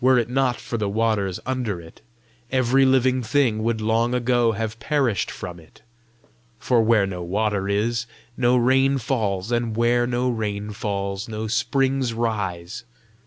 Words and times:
Were 0.03 0.17
it 0.17 0.31
not 0.31 0.55
for 0.59 0.79
the 0.79 0.89
waters 0.89 1.39
under 1.45 1.79
it, 1.79 2.01
every 2.51 2.85
living 2.85 3.21
thing 3.21 3.61
would 3.61 3.81
long 3.81 4.15
ago 4.15 4.53
have 4.53 4.79
perished 4.79 5.29
from 5.29 5.59
it. 5.59 5.83
For 6.57 6.81
where 6.81 7.05
no 7.05 7.21
water 7.21 7.69
is, 7.69 8.07
no 8.35 8.57
rain 8.57 8.97
falls; 8.97 9.51
and 9.51 9.77
where 9.77 10.07
no 10.07 10.27
rain 10.27 10.71
falls, 10.71 11.29
no 11.29 11.45
springs 11.45 12.13
rise. 12.15 12.83